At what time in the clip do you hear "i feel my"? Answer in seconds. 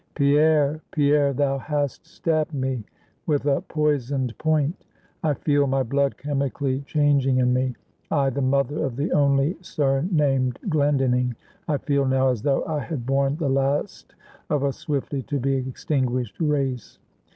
5.23-5.83